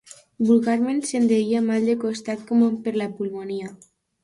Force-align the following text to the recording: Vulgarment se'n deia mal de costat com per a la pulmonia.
Vulgarment 0.51 1.01
se'n 1.09 1.27
deia 1.33 1.61
mal 1.67 1.85
de 1.91 1.97
costat 2.05 2.43
com 2.49 2.65
per 2.89 2.97
a 2.99 2.99
la 3.05 3.11
pulmonia. 3.21 3.73